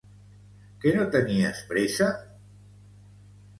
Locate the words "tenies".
1.17-1.61